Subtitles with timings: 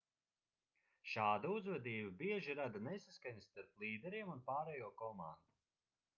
[1.11, 5.55] šāda uzvedība bieži rada nesaskaņas starp līderiem un pārējo komandu